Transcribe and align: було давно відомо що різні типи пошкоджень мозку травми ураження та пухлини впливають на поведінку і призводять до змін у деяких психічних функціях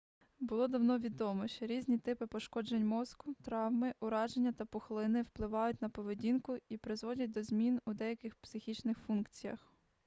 було 0.39 0.67
давно 0.67 0.99
відомо 0.99 1.47
що 1.47 1.65
різні 1.65 1.97
типи 1.97 2.27
пошкоджень 2.27 2.87
мозку 2.87 3.33
травми 3.33 3.93
ураження 3.99 4.51
та 4.51 4.65
пухлини 4.65 5.21
впливають 5.21 5.81
на 5.81 5.89
поведінку 5.89 6.57
і 6.69 6.77
призводять 6.77 7.31
до 7.31 7.43
змін 7.43 7.79
у 7.85 7.93
деяких 7.93 8.35
психічних 8.35 8.97
функціях 8.99 9.73